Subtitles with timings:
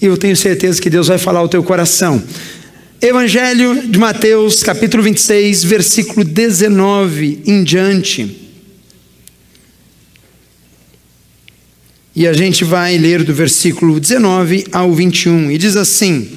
[0.00, 2.22] e eu tenho certeza que Deus vai falar ao teu coração.
[3.00, 8.48] Evangelho de Mateus, capítulo 26, versículo 19 em diante.
[12.14, 16.28] E a gente vai ler do versículo 19 ao 21, e diz assim: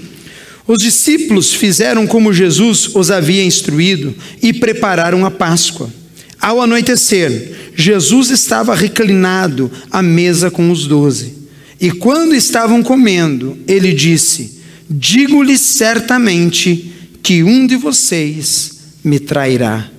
[0.67, 5.91] Os discípulos fizeram como Jesus os havia instruído e prepararam a Páscoa.
[6.39, 11.40] Ao anoitecer, Jesus estava reclinado à mesa com os doze.
[11.81, 19.89] E quando estavam comendo, ele disse: Digo-lhes certamente que um de vocês me trairá.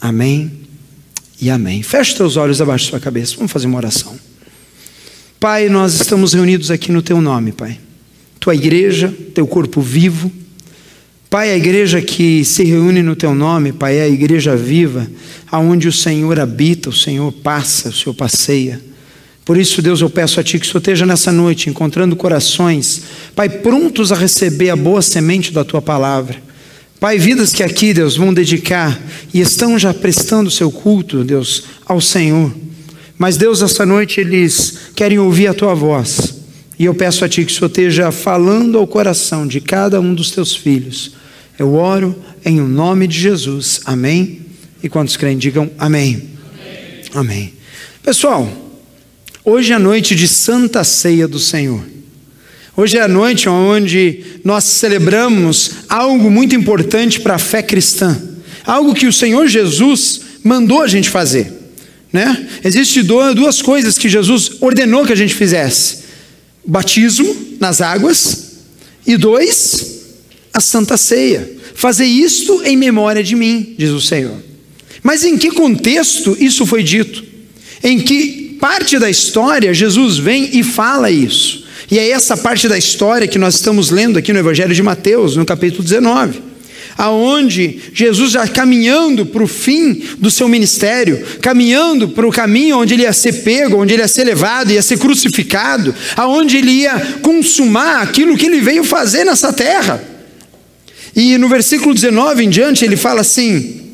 [0.00, 0.50] Amém
[1.38, 1.82] e amém.
[1.82, 3.36] Feche teus olhos abaixo da sua cabeça.
[3.36, 4.18] Vamos fazer uma oração.
[5.38, 7.78] Pai, nós estamos reunidos aqui no teu nome, Pai.
[8.40, 10.32] Tua igreja, teu corpo vivo.
[11.28, 15.06] Pai, a igreja que se reúne no teu nome, Pai, é a igreja viva,
[15.50, 18.80] aonde o Senhor habita, o Senhor passa, o Senhor passeia.
[19.46, 23.04] Por isso, Deus, eu peço a Ti que esteja nessa noite encontrando corações,
[23.36, 26.42] Pai, prontos a receber a boa semente da Tua palavra.
[26.98, 29.00] Pai, vidas que aqui, Deus, vão dedicar
[29.32, 32.52] e estão já prestando seu culto, Deus, ao Senhor.
[33.16, 36.42] Mas, Deus, essa noite eles querem ouvir a tua voz.
[36.76, 40.12] E eu peço a Ti que o Senhor esteja falando ao coração de cada um
[40.12, 41.12] dos teus filhos.
[41.56, 43.80] Eu oro em o nome de Jesus.
[43.84, 44.40] Amém?
[44.82, 46.30] E quantos creem, digam amém.
[47.14, 47.30] Amém.
[47.30, 47.52] amém.
[48.02, 48.65] Pessoal,
[49.46, 51.80] hoje é a noite de Santa Ceia do Senhor.
[52.76, 58.20] Hoje é a noite onde nós celebramos algo muito importante para a fé cristã.
[58.66, 61.52] Algo que o Senhor Jesus mandou a gente fazer.
[62.12, 62.48] Né?
[62.64, 65.98] Existem duas coisas que Jesus ordenou que a gente fizesse:
[66.66, 68.56] batismo nas águas,
[69.06, 70.00] e dois,
[70.52, 71.56] a santa ceia.
[71.74, 74.42] Fazer isto em memória de mim, diz o Senhor.
[75.02, 77.22] Mas em que contexto isso foi dito?
[77.84, 81.64] Em que parte da história Jesus vem e fala isso?
[81.90, 85.36] E é essa parte da história que nós estamos lendo aqui no Evangelho de Mateus,
[85.36, 86.46] no capítulo 19
[86.98, 92.94] aonde Jesus já caminhando para o fim do seu ministério, caminhando para o caminho onde
[92.94, 97.18] ele ia ser pego, onde ele ia ser levado, ia ser crucificado, aonde ele ia
[97.20, 100.02] consumar aquilo que ele veio fazer nessa terra.
[101.14, 103.85] E no versículo 19 em diante ele fala assim: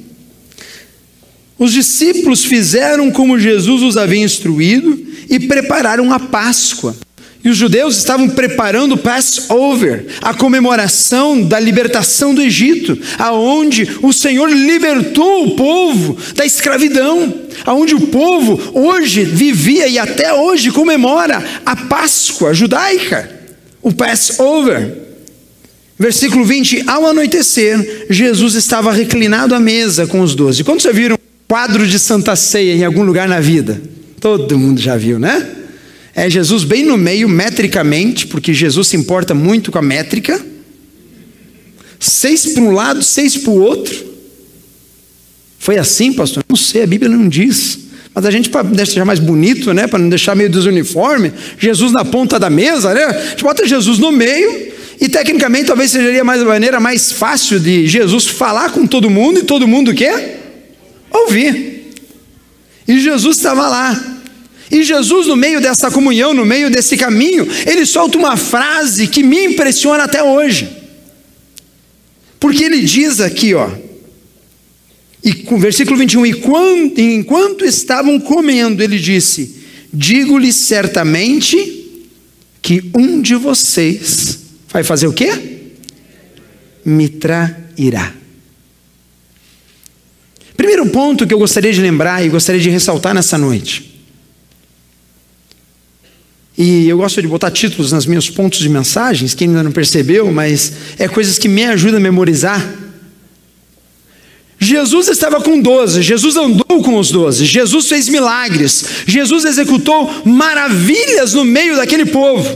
[1.58, 4.98] Os discípulos fizeram como Jesus os havia instruído
[5.28, 6.96] e prepararam a Páscoa.
[7.44, 14.12] E os judeus estavam preparando o Passover, a comemoração da libertação do Egito, aonde o
[14.12, 21.42] Senhor libertou o povo da escravidão, aonde o povo hoje vivia e até hoje comemora
[21.66, 23.28] a Páscoa judaica,
[23.82, 24.98] o Passover.
[25.98, 30.62] Versículo 20: Ao anoitecer, Jesus estava reclinado à mesa com os doze.
[30.62, 31.18] Quando você viram
[31.52, 33.78] quadro de Santa Ceia em algum lugar na vida?
[34.18, 35.46] Todo mundo já viu, né?
[36.14, 40.42] É Jesus bem no meio, metricamente, porque Jesus se importa muito com a métrica.
[42.00, 43.94] Seis para um lado, seis para o outro.
[45.58, 46.42] Foi assim, pastor?
[46.48, 47.80] Não sei, a Bíblia não diz.
[48.14, 49.86] Mas a gente, para deixar mais bonito, né?
[49.86, 53.04] Para não deixar meio desuniforme, Jesus na ponta da mesa, né?
[53.04, 57.60] A gente bota Jesus no meio, e tecnicamente talvez seria mais a maneira mais fácil
[57.60, 60.40] de Jesus falar com todo mundo e todo mundo o quê?
[61.12, 61.92] Ouvir.
[62.86, 64.20] E Jesus estava lá.
[64.70, 69.22] E Jesus, no meio dessa comunhão, no meio desse caminho, ele solta uma frase que
[69.22, 70.68] me impressiona até hoje.
[72.40, 73.70] Porque ele diz aqui, ó,
[75.22, 79.56] e com versículo 21, e quando, enquanto estavam comendo, ele disse:
[79.92, 82.00] Digo-lhes certamente
[82.60, 85.30] que um de vocês vai fazer o quê?
[86.84, 88.21] Me trairá.
[90.56, 93.92] Primeiro ponto que eu gostaria de lembrar e gostaria de ressaltar nessa noite
[96.56, 100.30] e eu gosto de botar títulos nos meus pontos de mensagens, quem ainda não percebeu,
[100.30, 102.62] mas é coisas que me ajudam a memorizar.
[104.58, 111.34] Jesus estava com doze, Jesus andou com os doze, Jesus fez milagres, Jesus executou maravilhas
[111.34, 112.48] no meio daquele povo.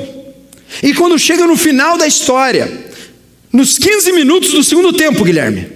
[0.82, 2.70] E quando chega no final da história,
[3.52, 5.66] nos 15 minutos do segundo tempo, Guilherme,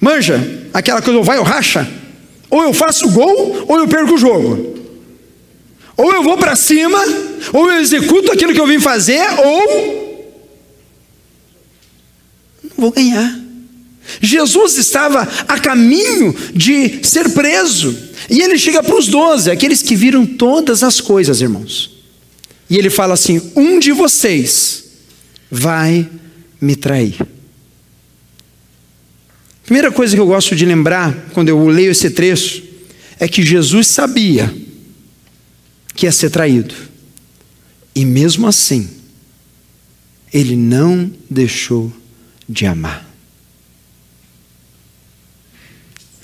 [0.00, 1.88] manja, aquela coisa, ou vai ou racha,
[2.50, 4.74] ou eu faço gol, ou eu perco o jogo.
[5.96, 6.98] Ou eu vou para cima,
[7.52, 10.24] ou eu executo aquilo que eu vim fazer, ou
[12.64, 13.40] não vou ganhar.
[14.20, 17.96] Jesus estava a caminho de ser preso,
[18.28, 21.94] e ele chega para os doze, aqueles que viram todas as coisas, irmãos.
[22.68, 24.84] E ele fala assim: Um de vocês
[25.50, 26.08] vai
[26.60, 27.33] me trair.
[29.64, 32.62] Primeira coisa que eu gosto de lembrar quando eu leio esse trecho
[33.18, 34.54] é que Jesus sabia
[35.94, 36.74] que ia ser traído.
[37.94, 38.88] E mesmo assim,
[40.32, 41.92] ele não deixou
[42.48, 43.08] de amar.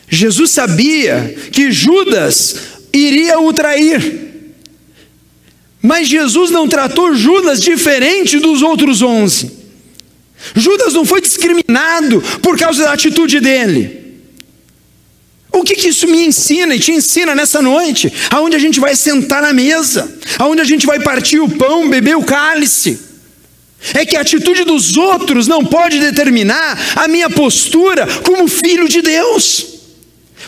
[0.08, 2.56] Jesus sabia que Judas
[2.92, 4.28] iria o trair.
[5.80, 9.59] Mas Jesus não tratou Judas diferente dos outros onze.
[10.54, 14.00] Judas não foi discriminado por causa da atitude dele.
[15.52, 18.12] O que, que, isso me ensina e te ensina nessa noite?
[18.30, 22.16] Aonde a gente vai sentar na mesa, aonde a gente vai partir o pão, beber
[22.16, 22.98] o cálice.
[23.94, 29.02] É que a atitude dos outros não pode determinar a minha postura como filho de
[29.02, 29.66] Deus.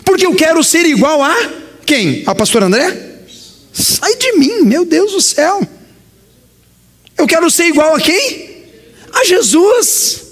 [0.05, 1.35] Porque eu quero ser igual a
[1.85, 2.23] quem?
[2.25, 2.95] A pastor André?
[3.73, 5.67] Sai de mim, meu Deus do céu.
[7.17, 8.52] Eu quero ser igual a quem?
[9.13, 10.23] A Jesus.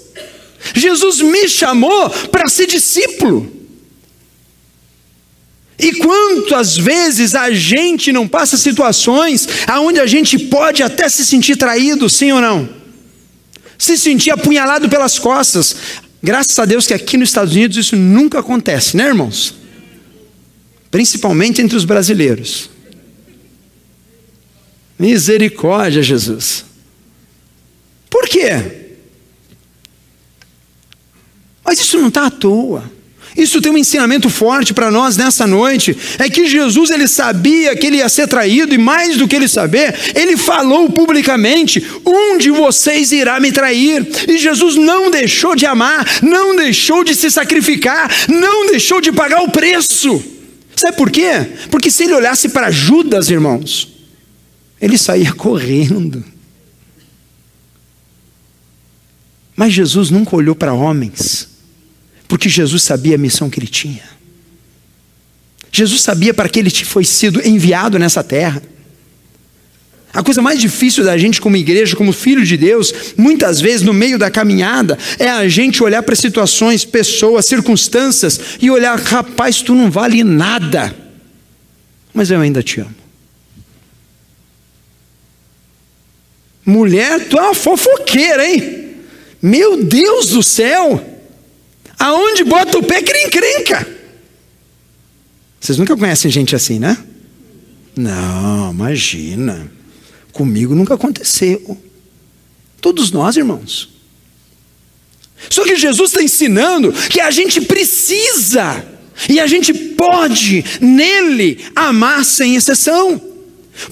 [0.74, 3.50] Jesus me chamou para ser discípulo.
[5.78, 11.56] E quantas vezes a gente não passa situações aonde a gente pode até se sentir
[11.56, 12.68] traído, sim ou não?
[13.76, 15.74] Se sentir apunhalado pelas costas.
[16.22, 19.54] Graças a Deus que aqui nos Estados Unidos isso nunca acontece, né, irmãos?
[20.88, 22.70] Principalmente entre os brasileiros.
[24.96, 26.64] Misericórdia, Jesus.
[28.12, 28.50] Por quê?
[31.64, 32.92] Mas isso não está à toa.
[33.34, 35.96] Isso tem um ensinamento forte para nós nessa noite.
[36.18, 39.48] É que Jesus ele sabia que ele ia ser traído, e mais do que ele
[39.48, 44.06] saber, ele falou publicamente: Um de vocês irá me trair.
[44.28, 49.40] E Jesus não deixou de amar, não deixou de se sacrificar, não deixou de pagar
[49.40, 50.22] o preço.
[50.76, 51.30] Sabe por quê?
[51.70, 53.88] Porque se ele olhasse para Judas, irmãos,
[54.78, 56.31] ele saía correndo.
[59.62, 61.48] Mas Jesus nunca olhou para homens,
[62.26, 64.02] porque Jesus sabia a missão que ele tinha.
[65.70, 68.60] Jesus sabia para que ele foi sido enviado nessa terra.
[70.12, 73.92] A coisa mais difícil da gente como igreja, como filho de Deus, muitas vezes no
[73.92, 79.76] meio da caminhada, é a gente olhar para situações, pessoas, circunstâncias e olhar, rapaz, tu
[79.76, 80.92] não vale nada,
[82.12, 82.96] mas eu ainda te amo.
[86.66, 88.81] Mulher, tu é uma fofoqueira, hein?
[89.42, 91.04] Meu Deus do céu!
[91.98, 93.86] Aonde bota o pé, que encrenca.
[95.60, 96.96] Vocês nunca conhecem gente assim, né?
[97.96, 99.70] Não, imagina.
[100.32, 101.76] Comigo nunca aconteceu.
[102.80, 103.88] Todos nós, irmãos.
[105.48, 108.84] Só que Jesus está ensinando que a gente precisa
[109.28, 113.31] e a gente pode nele amar sem exceção.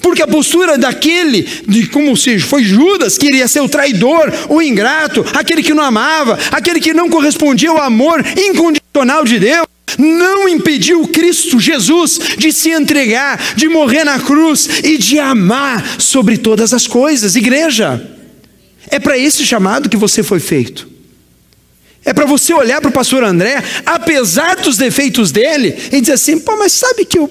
[0.01, 4.61] Porque a postura daquele, de como se foi Judas, que iria ser o traidor, o
[4.61, 9.65] ingrato, aquele que não amava, aquele que não correspondia ao amor incondicional de Deus,
[9.97, 16.37] não impediu Cristo Jesus de se entregar, de morrer na cruz e de amar sobre
[16.37, 17.35] todas as coisas.
[17.35, 18.01] Igreja,
[18.89, 20.89] é para esse chamado que você foi feito.
[22.03, 26.39] É para você olhar para o pastor André, apesar dos defeitos dele, e dizer assim:
[26.39, 27.29] pô, mas sabe que eu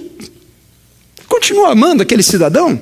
[1.31, 2.79] Continua amando aquele cidadão?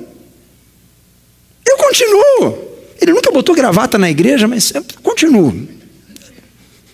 [1.65, 2.67] Eu continuo.
[2.99, 5.67] Ele nunca botou gravata na igreja, mas eu continuo.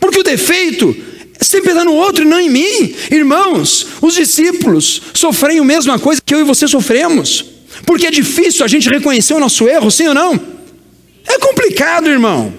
[0.00, 0.96] Porque o defeito
[1.38, 2.94] sempre está no outro e não em mim.
[3.10, 7.44] Irmãos, os discípulos sofrem a mesma coisa que eu e você sofremos.
[7.84, 10.40] Porque é difícil a gente reconhecer o nosso erro, sim ou não?
[11.26, 12.54] É complicado, irmão.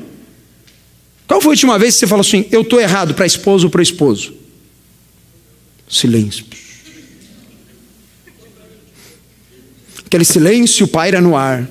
[1.28, 3.66] Qual foi a última vez que você falou assim, eu estou errado para a esposa
[3.66, 4.36] ou para o esposo?
[5.90, 6.46] Silêncio.
[10.06, 11.68] Aquele silêncio paira no ar.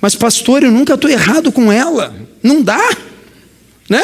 [0.00, 2.14] Mas, pastor, eu nunca estou errado com ela.
[2.42, 2.96] Não dá,
[3.88, 4.02] né?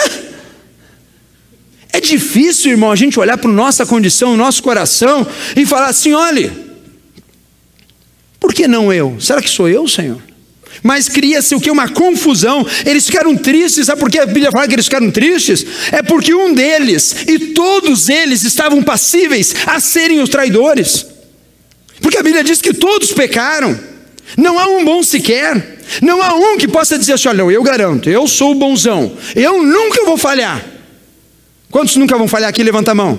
[1.92, 5.24] É difícil, irmão, a gente olhar para nossa condição, o nosso coração
[5.56, 6.50] e falar assim: olhe,
[8.40, 9.16] por que não eu?
[9.20, 10.20] Será que sou eu, Senhor?
[10.82, 11.70] Mas cria-se o que?
[11.70, 12.66] Uma confusão.
[12.84, 15.64] Eles ficaram tristes, sabe por que a Bíblia fala que eles ficaram tristes?
[15.92, 21.06] É porque um deles e todos eles estavam passíveis a serem os traidores.
[22.00, 23.78] Porque a Bíblia diz que todos pecaram.
[24.36, 25.73] Não há um bom sequer.
[26.02, 29.62] Não há um que possa dizer assim: olha, eu garanto, eu sou o bonzão, eu
[29.62, 30.64] nunca vou falhar.
[31.70, 32.62] Quantos nunca vão falhar aqui?
[32.62, 33.18] Levanta a mão.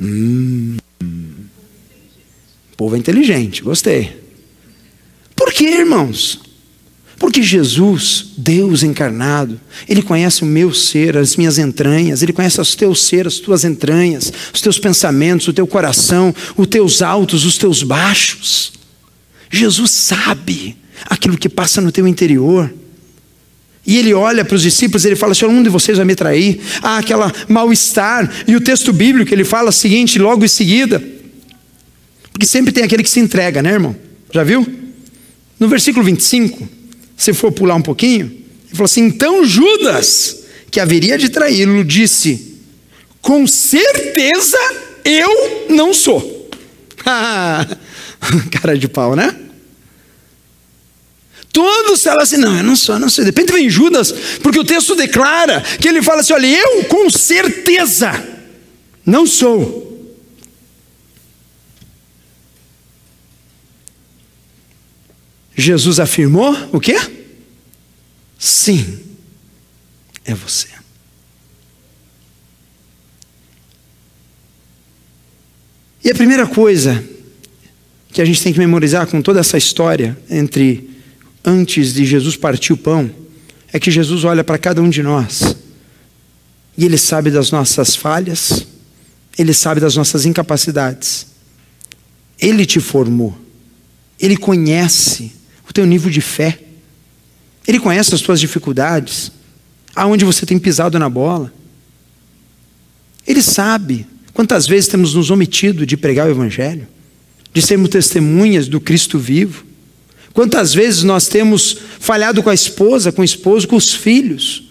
[0.00, 4.18] Hum, o povo é inteligente, gostei.
[5.36, 6.40] Por quê, irmãos?
[7.20, 12.74] Porque Jesus, Deus encarnado, Ele conhece o meu ser, as minhas entranhas, Ele conhece os
[12.74, 17.58] teus ser, as tuas entranhas, os teus pensamentos, o teu coração, os teus altos, os
[17.58, 18.79] teus baixos.
[19.50, 20.76] Jesus sabe
[21.06, 22.72] aquilo que passa no teu interior.
[23.86, 26.60] E ele olha para os discípulos, ele fala assim: um de vocês vai me trair.
[26.82, 28.30] Ah, aquela mal-estar.
[28.46, 31.02] E o texto bíblico ele fala o seguinte, logo em seguida.
[32.32, 33.96] Porque sempre tem aquele que se entrega, né, irmão?
[34.32, 34.66] Já viu?
[35.58, 36.68] No versículo 25,
[37.16, 42.58] se for pular um pouquinho, ele falou assim: então Judas, que haveria de traí-lo, disse:
[43.20, 44.58] com certeza
[45.04, 46.48] eu não sou.
[48.50, 49.34] Cara de pau, né?
[51.52, 53.24] Todos falam assim, não, eu não sou, eu não sou.
[53.24, 54.12] De repente vem Judas,
[54.42, 58.12] porque o texto declara que ele fala assim: olha, eu com certeza
[59.04, 59.88] não sou.
[65.56, 66.96] Jesus afirmou o quê?
[68.38, 69.00] Sim,
[70.24, 70.68] é você.
[76.02, 77.04] E a primeira coisa
[78.12, 80.90] que a gente tem que memorizar com toda essa história entre
[81.44, 83.10] antes de Jesus partir o pão,
[83.72, 85.56] é que Jesus olha para cada um de nós
[86.76, 88.66] e Ele sabe das nossas falhas,
[89.38, 91.26] Ele sabe das nossas incapacidades.
[92.38, 93.36] Ele te formou,
[94.18, 95.32] Ele conhece
[95.68, 96.58] o teu nível de fé,
[97.66, 99.30] Ele conhece as tuas dificuldades,
[99.94, 101.52] aonde você tem pisado na bola.
[103.26, 106.88] Ele sabe quantas vezes temos nos omitido de pregar o Evangelho,
[107.52, 109.64] de sermos testemunhas do Cristo vivo.
[110.32, 114.64] Quantas vezes nós temos falhado com a esposa, com o esposo, com os filhos?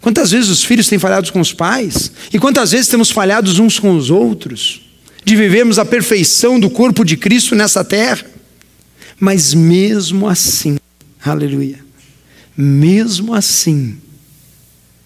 [0.00, 2.12] Quantas vezes os filhos têm falhado com os pais?
[2.32, 4.82] E quantas vezes temos falhado uns com os outros?
[5.24, 8.26] De vivermos a perfeição do corpo de Cristo nessa terra?
[9.18, 10.78] Mas mesmo assim,
[11.24, 11.78] aleluia,
[12.56, 13.96] mesmo assim,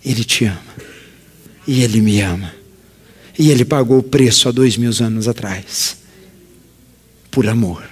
[0.02, 0.60] Ele te ama.
[1.66, 2.54] E Ele me ama.
[3.38, 5.98] E Ele pagou o preço há dois mil anos atrás.
[7.36, 7.84] Por amor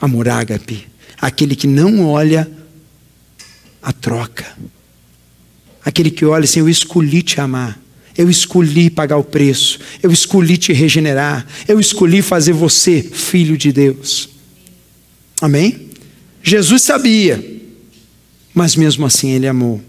[0.00, 0.86] amor ágape,
[1.20, 2.48] aquele que não olha
[3.82, 4.46] a troca,
[5.84, 7.82] aquele que olha assim: eu escolhi te amar.
[8.16, 13.72] Eu escolhi pagar o preço, eu escolhi te regenerar, eu escolhi fazer você filho de
[13.72, 14.28] Deus.
[15.40, 15.90] Amém?
[16.40, 17.44] Jesus sabia,
[18.54, 19.82] mas mesmo assim ele amou.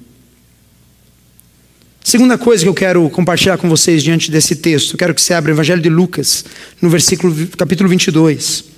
[2.06, 5.34] Segunda coisa que eu quero compartilhar com vocês diante desse texto, eu quero que você
[5.34, 6.46] abra o Evangelho de Lucas,
[6.80, 8.76] no versículo capítulo 22.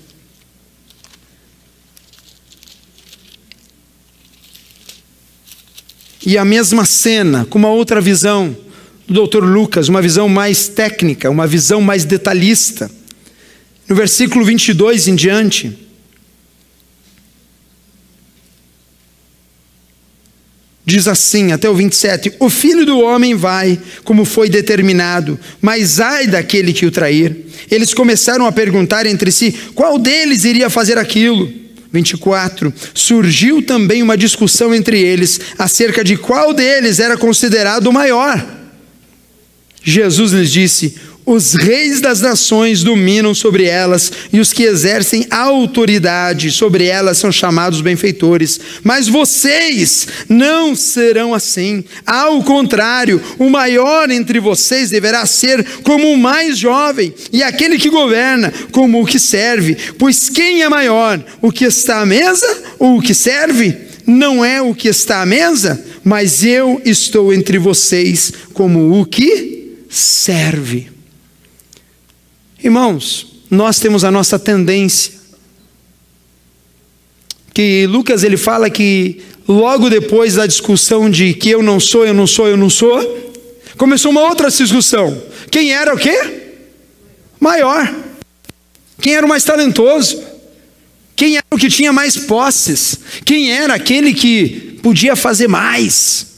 [6.25, 8.55] e a mesma cena, com uma outra visão
[9.07, 9.45] do Dr.
[9.45, 12.91] Lucas, uma visão mais técnica, uma visão mais detalhista.
[13.87, 15.86] No versículo 22 em diante,
[20.87, 26.25] diz assim, até o 27: O filho do homem vai, como foi determinado, mas ai
[26.25, 27.45] daquele que o trair.
[27.69, 31.51] Eles começaram a perguntar entre si: qual deles iria fazer aquilo?
[31.91, 38.45] 24, surgiu também uma discussão entre eles acerca de qual deles era considerado o maior.
[39.83, 40.95] Jesus lhes disse:
[41.29, 47.33] Os reis das nações dominam sobre elas, e os que exercem autoridade sobre elas são
[47.33, 48.57] chamados benfeitores.
[48.81, 51.83] Mas vocês não serão assim.
[52.05, 57.89] Ao contrário, o maior entre vocês deverá ser como o mais jovem, e aquele que
[57.89, 59.75] governa como o que serve.
[59.99, 62.47] Pois quem é maior, o que está à mesa
[62.79, 63.75] ou o que serve?
[64.05, 69.75] Não é o que está à mesa, mas eu estou entre vocês como o que
[69.89, 70.95] serve.
[72.63, 75.13] Irmãos, nós temos a nossa tendência.
[77.53, 82.13] Que Lucas ele fala que logo depois da discussão de que eu não sou, eu
[82.13, 82.99] não sou, eu não sou,
[83.77, 85.21] começou uma outra discussão.
[85.49, 86.17] Quem era o quê?
[87.39, 87.93] Maior.
[88.99, 90.21] Quem era o mais talentoso?
[91.15, 92.99] Quem era o que tinha mais posses?
[93.25, 96.36] Quem era aquele que podia fazer mais?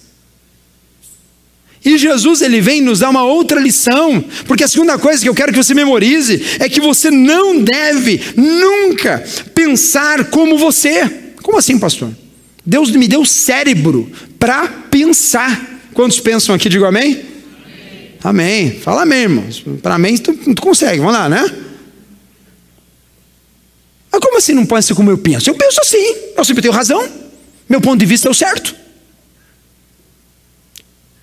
[1.83, 5.35] E Jesus ele vem nos dar uma outra lição, porque a segunda coisa que eu
[5.35, 9.23] quero que você memorize é que você não deve nunca
[9.55, 11.09] pensar como você.
[11.41, 12.09] Como assim, pastor?
[12.65, 15.79] Deus me deu cérebro para pensar.
[15.93, 16.67] Quantos pensam aqui?
[16.67, 17.21] Digo amém?
[18.23, 18.69] Amém.
[18.69, 18.79] amém.
[18.81, 19.63] Fala amém, irmãos.
[19.81, 20.99] Para amém tu, tu consegue.
[20.99, 21.49] Vamos lá, né?
[24.11, 25.49] Mas como assim não pode ser como eu penso?
[25.49, 26.15] Eu penso assim.
[26.35, 27.07] Eu sempre tenho razão.
[27.69, 28.75] Meu ponto de vista é o certo.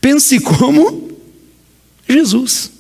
[0.01, 1.11] Pense como
[2.09, 2.71] Jesus.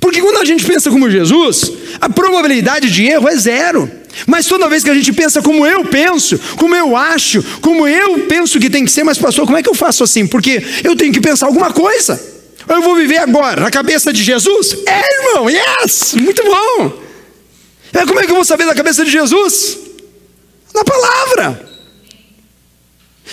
[0.00, 3.90] Porque quando a gente pensa como Jesus, a probabilidade de erro é zero.
[4.26, 8.26] Mas toda vez que a gente pensa como eu penso, como eu acho, como eu
[8.26, 10.26] penso que tem que ser, mas pastor, como é que eu faço assim?
[10.26, 12.20] Porque eu tenho que pensar alguma coisa.
[12.68, 14.76] Eu vou viver agora na cabeça de Jesus?
[14.86, 16.14] É, irmão, yes!
[16.14, 17.02] Muito bom!
[17.94, 19.78] É, como é que eu vou saber da cabeça de Jesus?
[20.74, 21.67] Na palavra.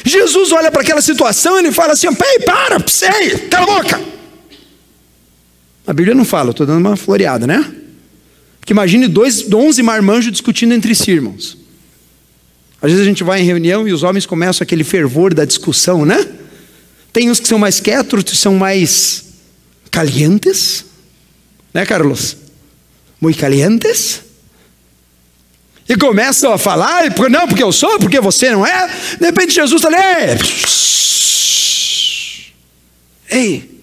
[0.03, 4.01] Jesus olha para aquela situação e ele fala assim: Pei, para, sei, cala a boca.
[5.87, 7.73] A Bíblia não fala, estou dando uma floreada, né?
[8.65, 11.57] Que imagine dois, onze marmanjos discutindo entre si, irmãos.
[12.81, 16.05] Às vezes a gente vai em reunião e os homens começam aquele fervor da discussão,
[16.05, 16.27] né?
[17.13, 19.25] Tem uns que são mais quietos, outros são mais
[19.91, 20.85] calientes,
[21.73, 22.35] né, Carlos?
[23.21, 24.24] Muito calientes.
[25.87, 28.87] E começam a falar, não, porque eu sou, porque você não é.
[29.19, 30.39] De repente Jesus está ali.
[33.29, 33.81] Ei.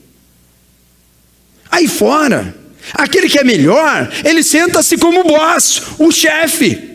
[1.70, 2.54] Aí fora,
[2.92, 6.90] aquele que é melhor, ele senta-se como boss, o chefe.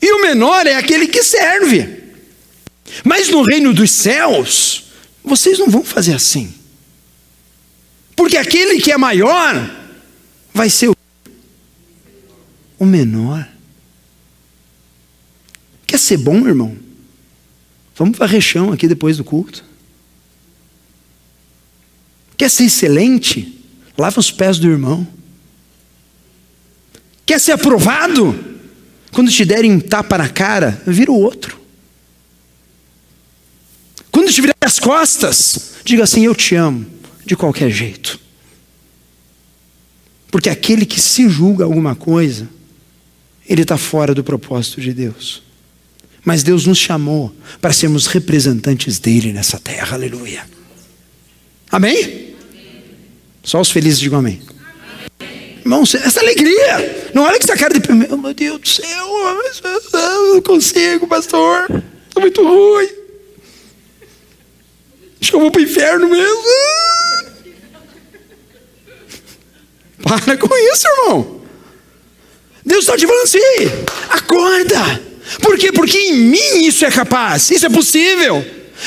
[0.00, 2.02] E o menor é aquele que serve.
[3.02, 4.84] Mas no reino dos céus,
[5.24, 6.52] vocês não vão fazer assim.
[8.14, 9.70] Porque aquele que é maior
[10.52, 10.90] vai ser
[12.78, 13.53] o menor.
[15.94, 16.76] Quer ser bom, irmão?
[17.94, 19.64] Vamos varrer chão aqui depois do culto.
[22.36, 23.64] Quer ser excelente?
[23.96, 25.06] Lava os pés do irmão.
[27.24, 28.36] Quer ser aprovado?
[29.12, 31.60] Quando te derem um tapa na cara, vira o outro.
[34.10, 36.84] Quando te virar as costas, diga assim: Eu te amo,
[37.24, 38.18] de qualquer jeito.
[40.28, 42.48] Porque aquele que se julga alguma coisa,
[43.48, 45.44] ele está fora do propósito de Deus.
[46.24, 50.46] Mas Deus nos chamou para sermos representantes dele nessa terra, aleluia.
[51.70, 52.02] Amém?
[52.02, 52.34] amém.
[53.42, 54.40] Só os felizes digam amém.
[55.64, 57.10] Irmãos, essa alegria.
[57.14, 57.92] Não olha que essa cara de.
[57.92, 59.08] Meu Deus do céu,
[59.92, 61.66] eu não consigo, pastor.
[62.08, 62.88] Estou muito ruim.
[65.20, 66.42] Acho que eu vou para o inferno mesmo.
[70.02, 71.40] Para com isso, irmão.
[72.64, 73.38] Deus está te falando assim:
[74.10, 75.13] acorda.
[75.40, 75.72] Por quê?
[75.72, 78.44] Porque em mim isso é capaz, isso é possível.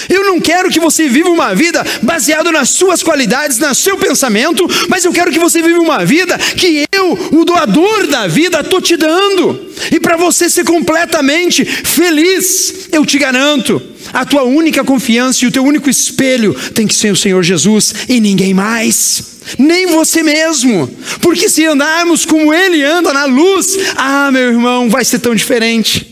[0.09, 4.67] Eu não quero que você viva uma vida baseada nas suas qualidades, no seu pensamento,
[4.89, 8.81] mas eu quero que você viva uma vida que eu, o doador da vida, estou
[8.81, 9.67] te dando.
[9.91, 13.81] E para você ser completamente feliz, eu te garanto,
[14.13, 17.93] a tua única confiança e o teu único espelho tem que ser o Senhor Jesus
[18.07, 19.37] e ninguém mais.
[19.57, 20.89] Nem você mesmo,
[21.21, 26.06] porque se andarmos como Ele anda na luz, ah, meu irmão, vai ser tão diferente.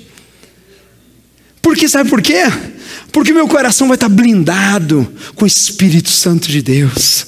[1.66, 2.44] Porque sabe por quê?
[3.12, 7.26] Porque meu coração vai estar blindado com o Espírito Santo de Deus.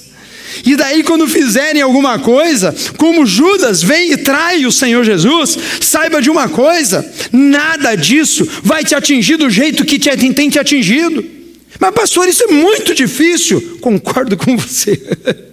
[0.64, 6.22] E daí, quando fizerem alguma coisa, como Judas vem e trai o Senhor Jesus, saiba
[6.22, 11.24] de uma coisa: nada disso vai te atingir do jeito que te, tem te atingido.
[11.80, 13.78] Mas, pastor, isso é muito difícil.
[13.80, 15.02] Concordo com você.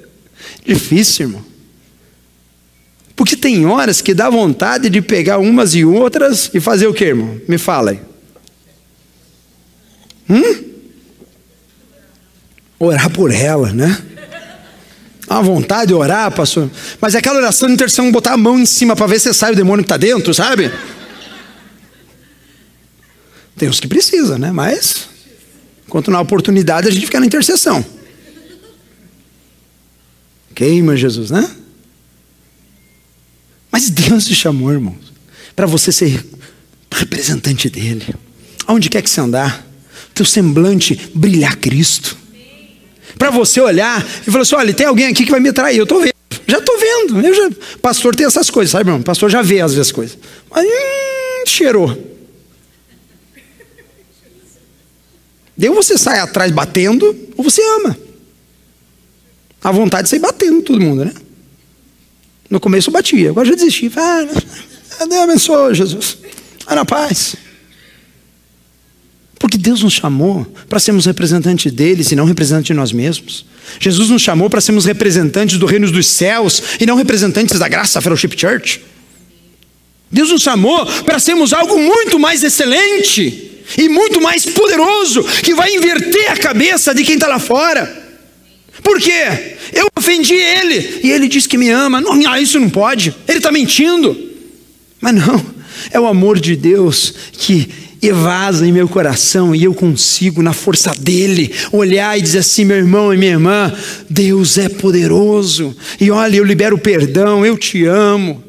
[0.63, 1.45] difícil, irmão.
[3.15, 7.05] Porque tem horas que dá vontade de pegar umas e outras e fazer o que,
[7.05, 7.41] irmão?
[7.47, 8.14] Me fala aí.
[10.29, 10.63] Hum?
[12.79, 14.03] Orar por ela, né?
[15.27, 16.69] Dá uma vontade de orar, pastor.
[17.01, 19.53] Mas é aquela oração de intercessão, botar a mão em cima para ver se sai
[19.53, 20.71] o demônio que está dentro, sabe?
[23.57, 24.51] Tem que precisa, né?
[24.51, 25.07] Mas,
[25.87, 27.83] enquanto há oportunidade, a gente fica na intercessão.
[30.53, 31.49] Queima Jesus, né?
[33.71, 35.13] Mas Deus te chamou, irmãos,
[35.55, 36.25] para você ser
[36.91, 38.15] representante dele.
[38.67, 39.64] Aonde quer que você andar,
[40.15, 42.17] teu semblante brilhar Cristo
[43.17, 45.83] para você olhar e falar assim: olha, tem alguém aqui que vai me trair, eu
[45.83, 46.15] estou vendo.
[46.47, 47.21] Já estou vendo.
[47.21, 47.49] Eu já,
[47.81, 49.01] pastor tem essas coisas, sabe, irmão?
[49.01, 50.17] Pastor já vê às vezes coisas.
[50.49, 52.15] Mas hum, cheirou.
[55.57, 57.97] Daí ou você sai atrás batendo, ou você ama.
[59.63, 61.13] A vontade de sair batendo todo mundo, né?
[62.49, 63.91] No começo eu batia, agora já desisti.
[63.95, 66.17] Ah, Deus abençoe, Jesus.
[66.65, 67.35] Vai na paz.
[69.39, 73.45] Porque Deus nos chamou para sermos representantes deles e não representantes de nós mesmos.
[73.79, 78.01] Jesus nos chamou para sermos representantes do reino dos céus e não representantes da graça
[78.01, 78.81] Fellowship Church.
[80.11, 85.73] Deus nos chamou para sermos algo muito mais excelente e muito mais poderoso, que vai
[85.75, 88.03] inverter a cabeça de quem está lá fora.
[88.83, 89.57] Por quê?
[89.73, 91.99] Eu ofendi ele e ele disse que me ama.
[91.99, 93.13] Não, ah, isso não pode.
[93.27, 94.15] Ele está mentindo.
[95.01, 95.43] Mas não,
[95.91, 97.67] é o amor de Deus que
[98.01, 102.77] evasa em meu coração e eu consigo, na força dele, olhar e dizer assim: meu
[102.77, 103.73] irmão e minha irmã,
[104.09, 108.43] Deus é poderoso, e olha, eu libero perdão, eu te amo.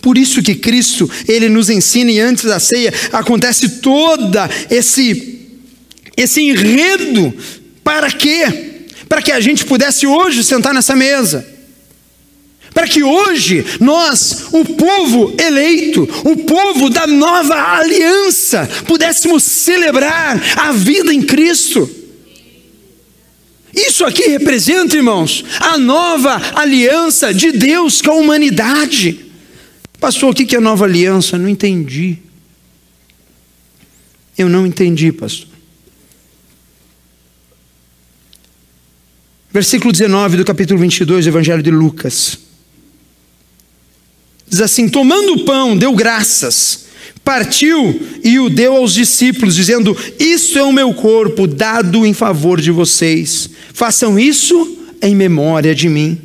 [0.00, 5.36] Por isso que Cristo, ele nos ensina e antes da ceia acontece toda esse
[6.16, 7.32] esse enredo
[7.84, 8.46] para quê?
[9.08, 11.57] Para que a gente pudesse hoje sentar nessa mesa
[12.78, 20.70] para que hoje nós, o povo eleito, o povo da nova aliança, pudéssemos celebrar a
[20.70, 21.90] vida em Cristo.
[23.74, 29.26] Isso aqui representa, irmãos, a nova aliança de Deus com a humanidade.
[29.98, 31.36] Pastor, o que é nova aliança?
[31.36, 32.18] Não entendi.
[34.38, 35.48] Eu não entendi, pastor.
[39.50, 42.46] Versículo 19 do capítulo 22 do Evangelho de Lucas.
[44.48, 46.86] Diz assim: tomando o pão, deu graças,
[47.24, 52.60] partiu e o deu aos discípulos, dizendo: Isso é o meu corpo dado em favor
[52.60, 53.50] de vocês.
[53.72, 56.18] Façam isso em memória de mim.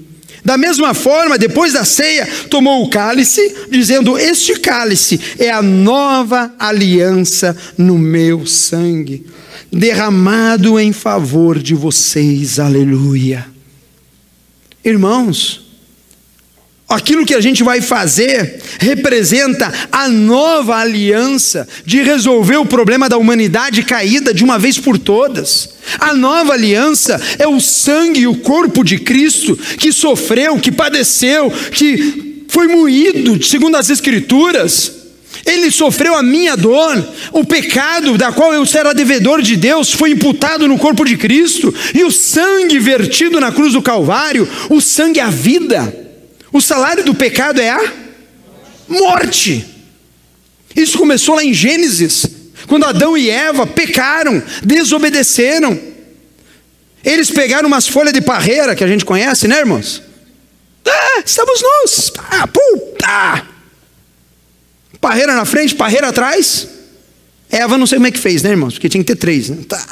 [0.44, 6.54] Da mesma forma, depois da ceia, tomou o cálice, dizendo: Este cálice é a nova
[6.60, 9.26] aliança no meu sangue,
[9.72, 12.60] derramado em favor de vocês.
[12.60, 13.46] Aleluia.
[14.84, 15.63] Irmãos,
[16.88, 23.18] Aquilo que a gente vai fazer representa a nova aliança de resolver o problema da
[23.18, 25.70] humanidade caída de uma vez por todas.
[25.98, 31.52] A nova aliança é o sangue e o corpo de Cristo que sofreu, que padeceu,
[31.72, 34.92] que foi moído, segundo as Escrituras.
[35.46, 40.12] Ele sofreu a minha dor, o pecado da qual eu era devedor de Deus foi
[40.12, 45.20] imputado no corpo de Cristo, e o sangue vertido na cruz do Calvário, o sangue
[45.20, 46.03] é a vida.
[46.54, 47.94] O salário do pecado é a
[48.88, 49.66] morte.
[50.76, 52.28] Isso começou lá em Gênesis,
[52.68, 55.80] quando Adão e Eva pecaram, desobedeceram.
[57.04, 60.04] Eles pegaram umas folhas de parreira que a gente conhece, né, irmãos?
[60.88, 62.12] Ah, estamos nós.
[62.18, 63.48] Ah, puta!
[65.02, 66.68] Parreira na frente, parreira atrás.
[67.50, 68.76] Eva não sei como é que fez, né, irmãos?
[68.76, 69.58] Porque tinha que ter três, né?
[69.68, 69.84] Tá.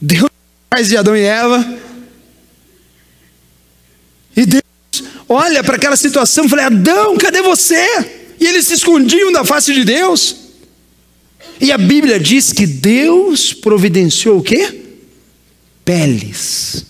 [0.00, 0.30] Deus
[0.70, 1.82] atrás de Adão e Eva
[4.36, 4.62] e Deus
[5.32, 7.86] olha para aquela situação e fala: Adão, cadê você?
[8.38, 10.36] E eles se escondiam da face de Deus.
[11.60, 14.82] E a Bíblia diz que Deus providenciou o quê?
[15.84, 16.86] Peles.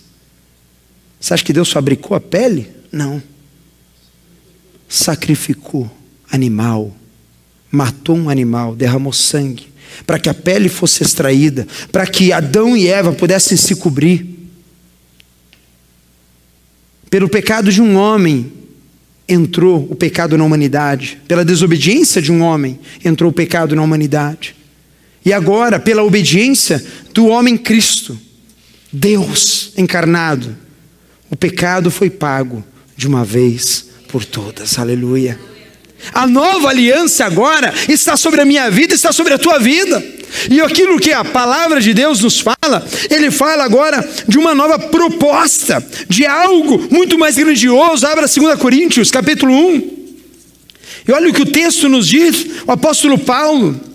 [1.21, 2.71] Você acha que Deus fabricou a pele?
[2.91, 3.23] Não.
[4.89, 5.91] Sacrificou
[6.31, 6.95] animal,
[7.71, 9.69] matou um animal, derramou sangue,
[10.07, 14.32] para que a pele fosse extraída, para que Adão e Eva pudessem se cobrir.
[17.13, 18.51] Pelo pecado de um homem
[19.29, 21.19] entrou o pecado na humanidade.
[21.29, 24.57] Pela desobediência de um homem entrou o pecado na humanidade.
[25.23, 28.19] E agora, pela obediência do homem Cristo,
[28.91, 30.57] Deus encarnado,
[31.29, 32.65] o pecado foi pago
[32.97, 34.79] de uma vez por todas.
[34.79, 35.39] Aleluia.
[36.13, 40.03] A nova aliança agora está sobre a minha vida, está sobre a tua vida.
[40.51, 44.79] E aquilo que a palavra de Deus nos fala, ele fala agora de uma nova
[44.79, 48.07] proposta, de algo muito mais grandioso.
[48.07, 50.03] Abra 2 Coríntios, capítulo 1.
[51.07, 53.93] E olha o que o texto nos diz, o apóstolo Paulo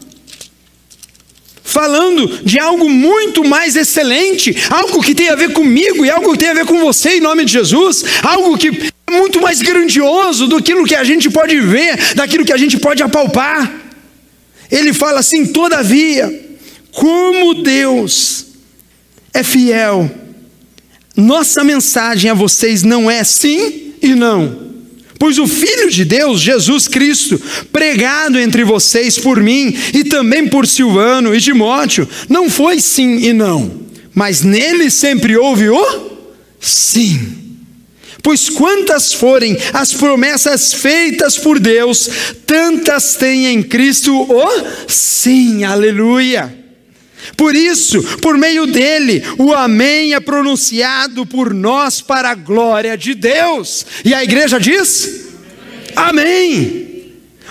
[1.64, 6.40] falando de algo muito mais excelente, algo que tem a ver comigo e algo que
[6.40, 10.62] tem a ver com você em nome de Jesus, algo que muito mais grandioso do
[10.62, 13.72] que a gente pode ver, daquilo que a gente pode apalpar.
[14.70, 16.58] Ele fala assim: todavia,
[16.92, 18.48] como Deus
[19.34, 20.10] é fiel,
[21.16, 24.68] nossa mensagem a vocês não é sim e não.
[25.20, 27.42] Pois o Filho de Deus, Jesus Cristo,
[27.72, 33.34] pregado entre vocês por mim e também por Silvano e Timóteo, não foi sim e
[33.34, 33.82] não,
[34.14, 36.12] mas nele sempre houve o
[36.60, 37.47] sim.
[38.28, 42.10] Pois quantas forem as promessas feitas por Deus,
[42.46, 46.54] tantas tem em Cristo o sim, aleluia.
[47.38, 53.14] Por isso, por meio dele, o Amém é pronunciado por nós para a glória de
[53.14, 53.86] Deus.
[54.04, 55.30] E a igreja diz:
[55.96, 56.26] Amém.
[56.26, 56.88] Amém.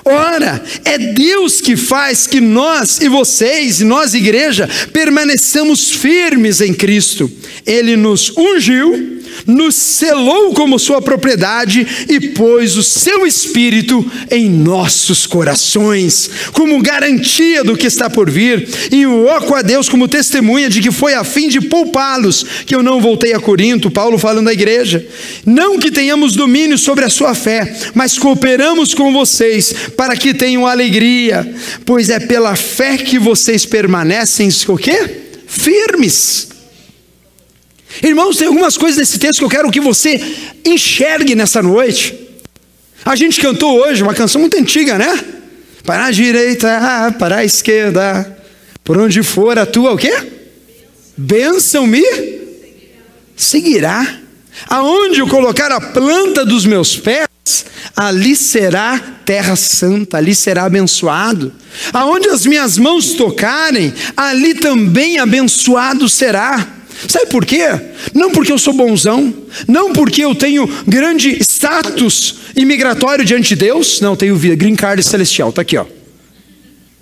[0.05, 6.75] Ora, é Deus que faz que nós e vocês, e nós, igreja, permaneçamos firmes em
[6.75, 7.33] Cristo.
[7.65, 9.16] Ele nos ungiu
[9.47, 17.65] nos selou como sua propriedade e pôs o seu espírito em nossos corações, como garantia
[17.65, 21.25] do que está por vir, e invoco a Deus como testemunha de que foi a
[21.25, 25.07] fim de poupá-los que eu não voltei a Corinto, Paulo falando à igreja.
[25.45, 30.67] Não que tenhamos domínio sobre a sua fé, mas cooperamos com vocês para que tenham
[30.67, 35.23] alegria, pois é pela fé que vocês permanecem o quê?
[35.47, 36.46] Firmes.
[38.03, 40.21] Irmãos, tem algumas coisas nesse texto que eu quero que você
[40.65, 42.15] enxergue nessa noite.
[43.05, 45.25] A gente cantou hoje uma canção muito antiga, né?
[45.85, 48.37] Para a direita, para a esquerda,
[48.83, 50.13] por onde for a tua o quê?
[51.17, 52.03] Bênção me
[53.37, 54.21] seguirá.
[54.69, 57.29] Aonde eu colocar a planta dos meus pés,
[57.95, 61.53] ali será terra santa, ali será abençoado.
[61.93, 66.76] Aonde as minhas mãos tocarem, ali também abençoado será.
[67.09, 67.65] Sabe por quê?
[68.15, 69.33] Não porque eu sou bonzão,
[69.69, 75.51] não porque eu tenho grande status imigratório diante de Deus, não, tenho green card celestial,
[75.51, 75.85] está aqui, ó.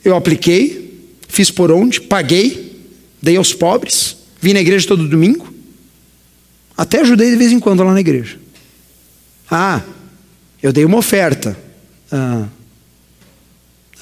[0.04, 2.82] Eu apliquei, fiz por onde, paguei,
[3.22, 5.52] dei aos pobres, vim na igreja todo domingo,
[6.76, 8.38] até ajudei de vez em quando lá na igreja.
[9.50, 9.82] Ah,
[10.62, 11.56] eu dei uma oferta.
[12.10, 12.46] Ah,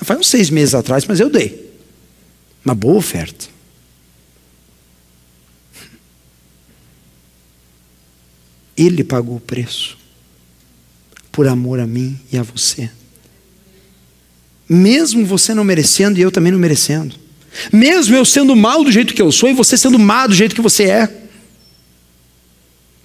[0.02, 1.70] faz uns seis meses atrás, mas eu dei.
[2.64, 3.46] Uma boa oferta.
[8.84, 9.96] Ele pagou o preço
[11.30, 12.90] por amor a mim e a você.
[14.68, 17.14] Mesmo você não merecendo e eu também não merecendo.
[17.72, 20.54] Mesmo eu sendo mal do jeito que eu sou e você sendo má do jeito
[20.54, 21.22] que você é.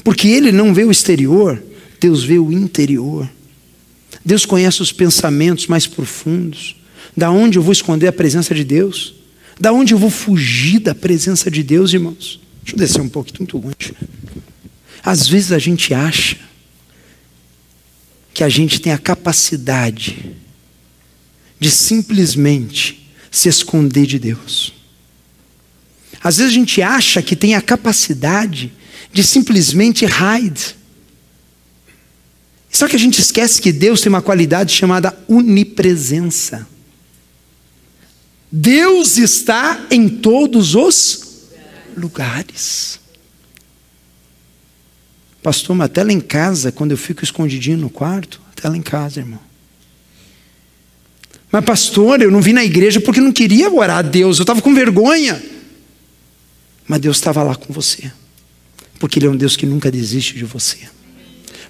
[0.03, 1.61] Porque Ele não vê o exterior,
[1.99, 3.29] Deus vê o interior.
[4.23, 6.75] Deus conhece os pensamentos mais profundos.
[7.15, 9.15] Da onde eu vou esconder a presença de Deus?
[9.59, 12.39] Da onde eu vou fugir da presença de Deus, irmãos?
[12.63, 13.93] Deixa eu descer um pouco, muito longe.
[15.03, 16.37] Às vezes a gente acha
[18.33, 20.35] que a gente tem a capacidade
[21.59, 24.73] de simplesmente se esconder de Deus.
[26.21, 28.71] Às vezes a gente acha que tem a capacidade
[29.11, 30.75] de simplesmente hide.
[32.69, 36.67] Só que a gente esquece que Deus tem uma qualidade chamada unipresença.
[38.51, 41.47] Deus está em todos os
[41.95, 42.99] lugares.
[45.47, 48.81] Pastor, mas até lá em casa, quando eu fico escondidinho no quarto, até lá em
[48.81, 49.39] casa, irmão.
[51.49, 54.61] Mas, pastor, eu não vim na igreja porque não queria orar a Deus, eu estava
[54.61, 55.41] com vergonha.
[56.85, 58.11] Mas Deus estava lá com você,
[58.99, 60.79] porque Ele é um Deus que nunca desiste de você,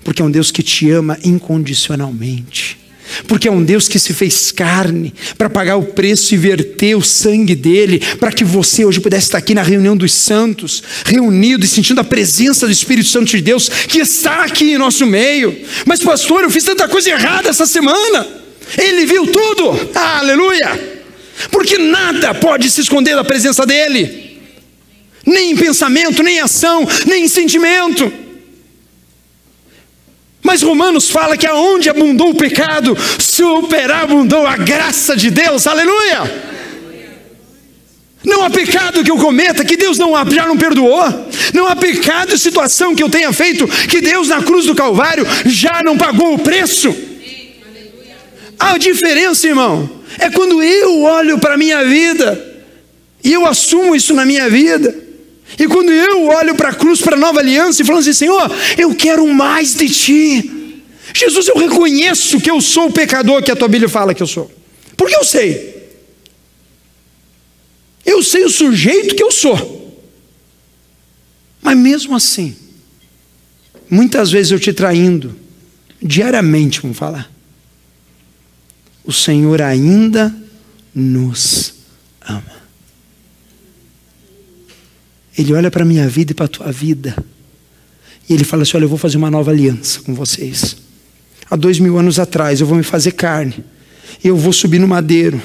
[0.04, 2.80] porque é um Deus que te ama incondicionalmente
[3.26, 7.02] porque é um Deus que se fez carne para pagar o preço e verter o
[7.02, 11.68] sangue dele, para que você hoje pudesse estar aqui na reunião dos santos, reunido e
[11.68, 15.58] sentindo a presença do Espírito Santo de Deus que está aqui em nosso meio.
[15.86, 18.28] Mas, pastor, eu fiz tanta coisa errada essa semana.
[18.78, 21.00] Ele viu tudo, ah, aleluia,
[21.52, 24.40] porque nada pode se esconder da presença dele,
[25.26, 28.27] nem em pensamento, nem em ação, nem em sentimento.
[30.44, 36.48] Mas Romanos fala que aonde abundou o pecado, superabundou a graça de Deus, aleluia!
[38.24, 41.04] Não há pecado que eu cometa que Deus não, já não perdoou.
[41.54, 45.26] Não há pecado e situação que eu tenha feito que Deus na cruz do Calvário
[45.46, 46.94] já não pagou o preço.
[48.60, 52.44] A diferença, irmão, é quando eu olho para a minha vida
[53.24, 55.07] e eu assumo isso na minha vida.
[55.58, 58.52] E quando eu olho para a cruz, para a nova aliança, e falo assim: Senhor,
[58.78, 60.52] eu quero mais de ti.
[61.14, 64.28] Jesus, eu reconheço que eu sou o pecador que a tua Bíblia fala que eu
[64.28, 64.52] sou.
[64.96, 65.78] Porque eu sei.
[68.06, 69.78] Eu sei o sujeito que eu sou.
[71.62, 72.56] Mas mesmo assim,
[73.90, 75.36] muitas vezes eu te traindo,
[76.02, 77.30] diariamente, vamos falar.
[79.04, 80.34] O Senhor ainda
[80.94, 81.74] nos
[82.22, 82.57] ama.
[85.38, 87.16] Ele olha para a minha vida e para a tua vida.
[88.30, 90.78] E ele fala assim: Olha, eu vou fazer uma nova aliança com vocês.
[91.50, 93.64] Há dois mil anos atrás, eu vou me fazer carne.
[94.24, 95.42] Eu vou subir no madeiro.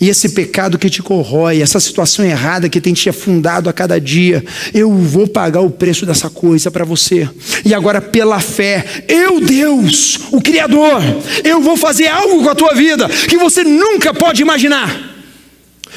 [0.00, 4.00] E esse pecado que te corrói, essa situação errada que tem te afundado a cada
[4.00, 7.28] dia, eu vou pagar o preço dessa coisa para você.
[7.64, 11.02] E agora, pela fé, eu, Deus, o Criador,
[11.44, 15.13] eu vou fazer algo com a tua vida que você nunca pode imaginar.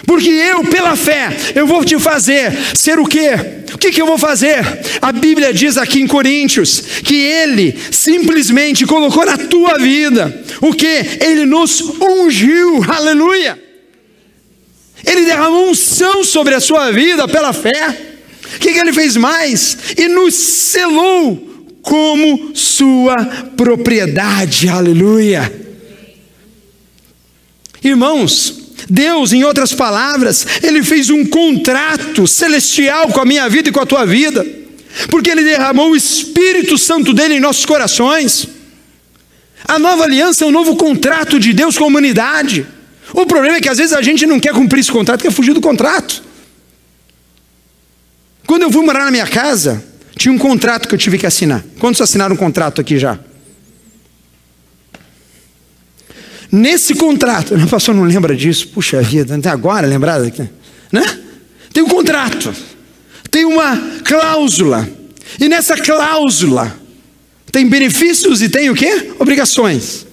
[0.08, 3.32] Porque eu, pela fé, eu vou te fazer ser o quê?
[3.74, 4.66] O que, que eu vou fazer?
[5.02, 11.20] A Bíblia diz aqui em Coríntios que Ele simplesmente colocou na tua vida o que?
[11.20, 13.62] Ele nos ungiu, aleluia.
[15.06, 18.16] Ele derramou unção sobre a sua vida pela fé.
[18.56, 19.78] O que, que ele fez mais?
[19.98, 23.16] E nos selou como sua
[23.58, 25.52] propriedade, aleluia.
[27.84, 28.57] Irmãos,
[28.90, 33.80] Deus, em outras palavras, Ele fez um contrato celestial com a minha vida e com
[33.80, 34.46] a tua vida,
[35.10, 38.48] porque Ele derramou o Espírito Santo dele em nossos corações.
[39.68, 42.66] A nova aliança é um novo contrato de Deus com a humanidade.
[43.14, 45.54] O problema é que às vezes a gente não quer cumprir esse contrato, quer fugir
[45.54, 46.24] do contrato.
[48.46, 49.84] Quando eu fui morar na minha casa,
[50.18, 51.64] tinha um contrato que eu tive que assinar.
[51.80, 53.20] Quantos assinaram um contrato aqui já?
[56.52, 60.48] Nesse contrato, o pastor não lembra disso, puxa vida, até agora lembrado aqui,
[60.92, 61.20] né?
[61.74, 62.54] Tem um contrato,
[63.30, 64.88] tem uma cláusula,
[65.40, 66.76] e nessa cláusula
[67.52, 69.12] tem benefícios e tem o que?
[69.20, 70.06] Obrigações.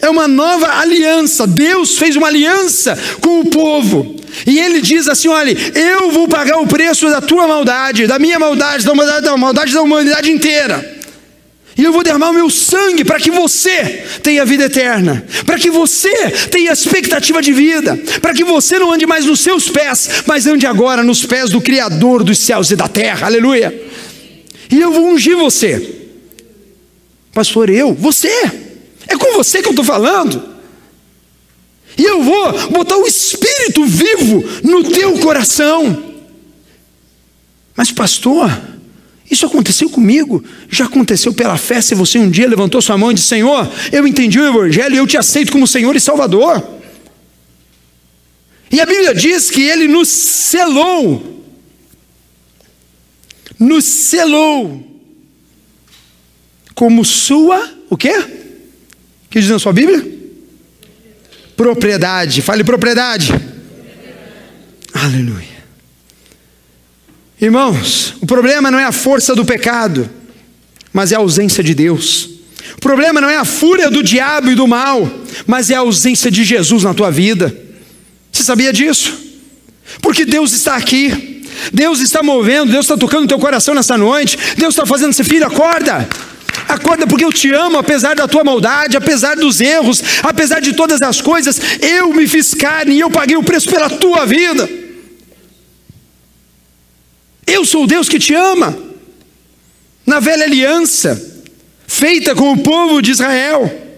[0.00, 1.46] É uma nova aliança.
[1.46, 4.16] Deus fez uma aliança com o povo.
[4.46, 8.38] E ele diz assim: olha, eu vou pagar o preço da tua maldade, da minha
[8.38, 10.99] maldade, da maldade da, maldade da humanidade inteira.
[11.80, 15.70] E eu vou derramar o meu sangue para que você tenha vida eterna, para que
[15.70, 16.12] você
[16.50, 20.66] tenha expectativa de vida, para que você não ande mais nos seus pés, mas ande
[20.66, 23.82] agora nos pés do Criador dos céus e da terra, aleluia.
[24.70, 26.10] E eu vou ungir você,
[27.32, 28.28] pastor, eu, você,
[29.08, 30.50] é com você que eu estou falando,
[31.96, 36.12] e eu vou botar o Espírito vivo no teu coração,
[37.74, 38.50] mas pastor,
[39.30, 41.80] isso aconteceu comigo, já aconteceu pela fé.
[41.80, 44.98] Se você um dia levantou sua mão e disse: Senhor, eu entendi o Evangelho e
[44.98, 46.80] eu te aceito como Senhor e Salvador.
[48.72, 51.44] E a Bíblia diz que Ele nos selou,
[53.58, 54.86] nos selou
[56.74, 58.16] como sua, o quê?
[58.18, 60.18] O que diz na sua Bíblia?
[61.56, 63.32] Propriedade, fale propriedade.
[64.92, 65.49] Aleluia.
[67.40, 70.10] Irmãos, o problema não é a força do pecado,
[70.92, 72.28] mas é a ausência de Deus.
[72.76, 75.10] O problema não é a fúria do diabo e do mal,
[75.46, 77.54] mas é a ausência de Jesus na tua vida.
[78.30, 79.18] Você sabia disso?
[80.02, 84.38] Porque Deus está aqui, Deus está movendo, Deus está tocando o teu coração nessa noite,
[84.56, 86.06] Deus está fazendo esse filho, acorda.
[86.68, 91.00] Acorda porque eu te amo, apesar da tua maldade, apesar dos erros, apesar de todas
[91.00, 94.68] as coisas, eu me fiz carne e eu paguei o preço pela tua vida.
[97.50, 98.78] Eu sou o Deus que te ama.
[100.06, 101.20] Na velha aliança,
[101.84, 103.88] feita com o povo de Israel,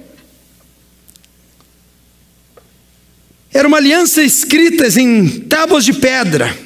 [3.53, 6.57] era uma aliança escrita em tábuas de pedra,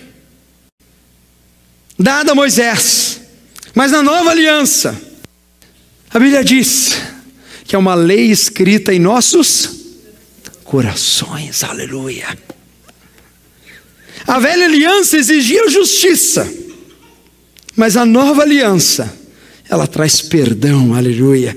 [1.99, 3.21] dada a Moisés.
[3.75, 4.97] Mas na nova aliança,
[6.09, 6.97] a Bíblia diz
[7.65, 9.71] que é uma lei escrita em nossos
[10.63, 12.39] corações, aleluia.
[14.25, 16.66] A velha aliança exigia justiça.
[17.77, 19.15] Mas a nova aliança,
[19.69, 21.57] ela traz perdão, aleluia.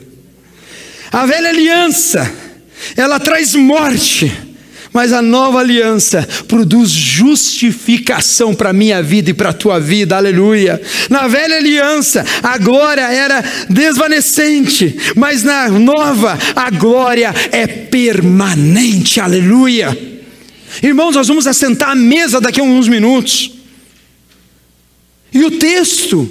[1.11, 2.29] A velha aliança,
[2.95, 4.31] ela traz morte,
[4.91, 10.17] mas a nova aliança produz justificação para a minha vida e para a tua vida,
[10.17, 10.81] aleluia.
[11.09, 19.97] Na velha aliança, a glória era desvanecente, mas na nova, a glória é permanente, aleluia.
[20.83, 23.58] Irmãos, nós vamos assentar à mesa daqui a alguns minutos.
[25.31, 26.29] E o texto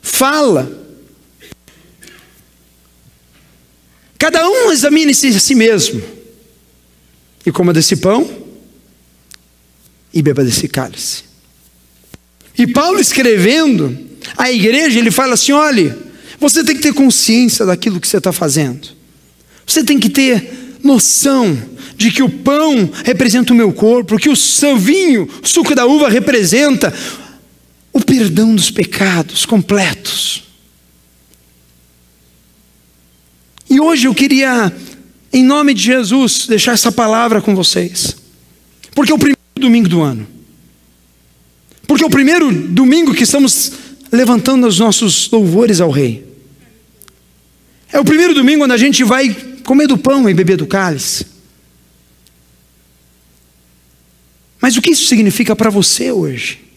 [0.00, 0.78] fala.
[4.18, 6.02] Cada um examine-se a si mesmo.
[7.44, 8.40] E coma desse pão
[10.12, 11.24] e beba desse cálice.
[12.56, 13.96] E Paulo escrevendo
[14.36, 15.94] à igreja, ele fala assim: olhe,
[16.38, 18.88] você tem que ter consciência daquilo que você está fazendo.
[19.66, 21.56] Você tem que ter noção
[21.96, 24.36] de que o pão representa o meu corpo, que o
[24.76, 26.92] vinho, o suco da uva representa
[27.92, 30.44] o perdão dos pecados completos.
[33.68, 34.72] E hoje eu queria,
[35.32, 38.16] em nome de Jesus, deixar essa palavra com vocês,
[38.94, 40.26] porque é o primeiro domingo do ano,
[41.86, 43.72] porque é o primeiro domingo que estamos
[44.10, 46.26] levantando os nossos louvores ao Rei.
[47.92, 49.34] É o primeiro domingo onde a gente vai
[49.64, 51.26] comer do pão e beber do cálice.
[54.60, 56.69] Mas o que isso significa para você hoje?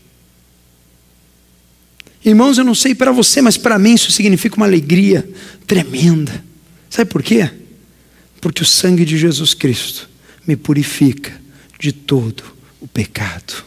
[2.26, 5.28] Irmãos, eu não sei para você, mas para mim isso significa uma alegria
[5.68, 6.44] tremenda.
[6.90, 7.50] Sabe por quê?
[8.40, 10.10] Porque o sangue de Jesus Cristo
[10.48, 11.34] me purifica
[11.80, 12.44] de todo
[12.80, 13.66] o pecado.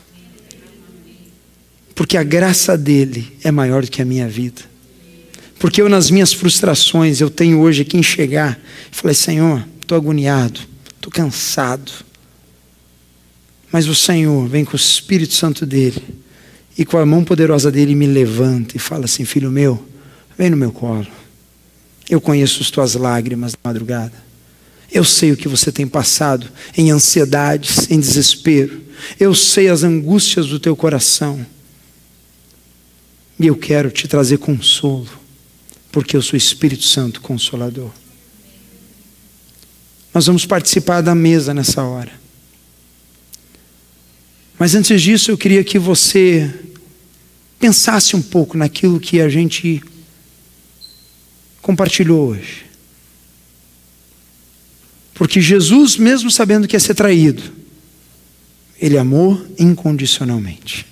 [1.95, 4.63] Porque a graça dele é maior do que a minha vida.
[5.59, 8.59] Porque eu, nas minhas frustrações, eu tenho hoje quem chegar
[8.93, 10.61] e falei: Senhor, estou agoniado,
[10.95, 11.91] estou cansado.
[13.73, 16.03] Mas o Senhor vem com o Espírito Santo dele
[16.77, 19.83] e com a mão poderosa dele me levanta e fala assim: Filho meu,
[20.37, 21.07] vem no meu colo.
[22.09, 24.25] Eu conheço as tuas lágrimas da madrugada.
[24.93, 28.81] Eu sei o que você tem passado em ansiedades, em desespero.
[29.19, 31.45] Eu sei as angústias do teu coração.
[33.39, 35.09] E eu quero te trazer consolo
[35.97, 37.91] porque eu sou Espírito Santo Consolador.
[40.13, 42.13] Nós vamos participar da mesa nessa hora.
[44.59, 46.51] Mas antes disso, eu queria que você
[47.59, 49.83] pensasse um pouco naquilo que a gente
[51.61, 52.65] compartilhou hoje.
[55.15, 57.43] Porque Jesus, mesmo sabendo que ia ser traído,
[58.81, 60.87] ele amou incondicionalmente.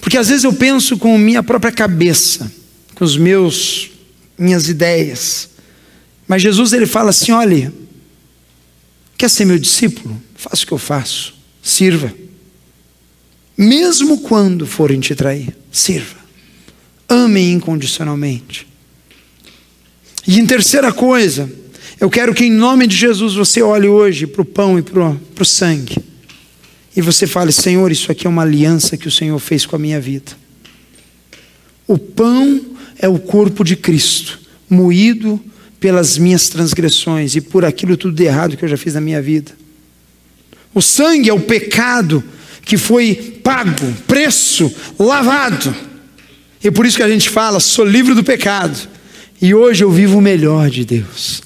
[0.00, 2.50] Porque às vezes eu penso com minha própria cabeça,
[2.94, 3.90] com os meus
[4.38, 5.50] minhas ideias.
[6.26, 7.72] Mas Jesus ele fala assim: "Olhe,
[9.18, 10.18] quer ser meu discípulo?
[10.34, 11.34] Faça o que eu faço.
[11.62, 12.14] Sirva.
[13.56, 16.16] Mesmo quando forem te trair, sirva.
[17.06, 18.66] Amem incondicionalmente.
[20.26, 21.50] E em terceira coisa,
[22.00, 25.12] eu quero que em nome de Jesus você olhe hoje para o pão e para
[25.38, 26.08] o sangue
[26.98, 29.78] e você fale: Senhor, isso aqui é uma aliança que o Senhor fez com a
[29.78, 30.32] minha vida.
[31.86, 32.60] O pão
[32.98, 35.40] é o corpo de Cristo, moído
[35.80, 39.22] pelas minhas transgressões e por aquilo tudo de errado que eu já fiz na minha
[39.22, 39.52] vida.
[40.74, 42.22] O sangue é o pecado
[42.64, 45.74] que foi pago, preço, lavado.
[46.62, 48.78] E por isso que a gente fala: sou livre do pecado.
[49.40, 51.42] E hoje eu vivo o melhor de Deus.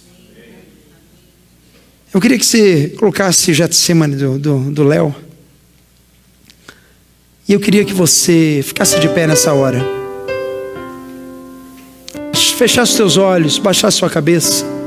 [2.13, 5.15] Eu queria que você colocasse Getsemane do Léo.
[7.49, 10.02] E eu queria que você ficasse de pé nessa hora.
[12.51, 14.82] Fechasse os teus olhos, baixasse sua cabeça.